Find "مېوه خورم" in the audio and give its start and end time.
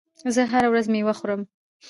0.93-1.41